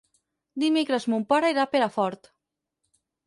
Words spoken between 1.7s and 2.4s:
Perafort.